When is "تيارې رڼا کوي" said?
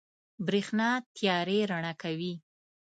1.15-2.33